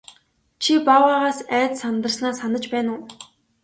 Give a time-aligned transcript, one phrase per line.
[0.63, 3.03] Чи баавгайгаас айж сандарснаа санаж байна уу?